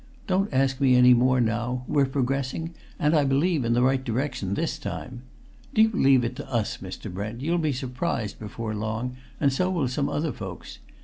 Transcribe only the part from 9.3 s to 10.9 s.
and so will some other folks.